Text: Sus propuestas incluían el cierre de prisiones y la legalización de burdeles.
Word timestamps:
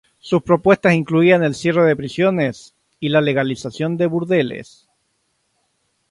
Sus 0.17 0.41
propuestas 0.41 0.95
incluían 0.95 1.43
el 1.43 1.53
cierre 1.53 1.83
de 1.83 1.95
prisiones 1.95 2.73
y 2.99 3.09
la 3.09 3.21
legalización 3.21 3.97
de 3.97 4.07
burdeles. 4.07 4.89